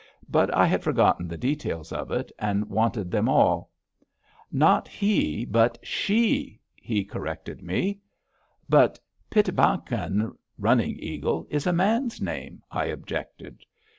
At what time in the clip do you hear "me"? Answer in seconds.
7.61-7.99